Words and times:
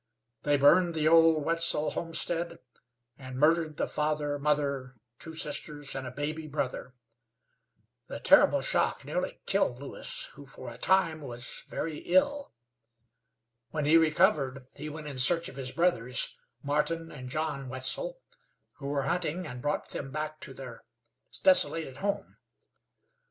They 0.41 0.57
burned 0.57 0.95
the 0.95 1.07
old 1.07 1.45
Wetzel 1.45 1.91
homestead 1.91 2.57
and 3.19 3.37
murdered 3.37 3.77
the 3.77 3.85
father, 3.87 4.39
mother, 4.39 4.95
two 5.19 5.33
sisters, 5.35 5.93
and 5.95 6.07
a 6.07 6.11
baby 6.11 6.47
brother. 6.47 6.95
The 8.07 8.19
terrible 8.19 8.61
shock 8.61 9.05
nearly 9.05 9.41
killed 9.45 9.79
Lewis, 9.79 10.31
who 10.33 10.47
for 10.47 10.71
a 10.71 10.79
time 10.79 11.21
was 11.21 11.63
very 11.67 11.99
ill. 11.99 12.51
When 13.69 13.85
he 13.85 13.95
recovered 13.95 14.65
he 14.75 14.89
went 14.89 15.05
in 15.05 15.19
search 15.19 15.47
of 15.49 15.55
his 15.55 15.71
brothers, 15.71 16.35
Martin 16.63 17.11
and 17.11 17.29
John 17.29 17.69
Wetzel, 17.69 18.19
who 18.77 18.87
were 18.87 19.03
hunting, 19.03 19.45
and 19.45 19.61
brought 19.61 19.89
them 19.89 20.09
back 20.09 20.39
to 20.39 20.55
their 20.55 20.83
desolated 21.43 21.97
home. 21.97 22.37